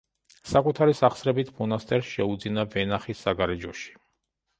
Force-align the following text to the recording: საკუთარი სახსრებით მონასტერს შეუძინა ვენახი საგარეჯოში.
საკუთარი 0.51 0.95
სახსრებით 0.99 1.51
მონასტერს 1.59 2.09
შეუძინა 2.13 2.65
ვენახი 2.77 3.17
საგარეჯოში. 3.21 3.93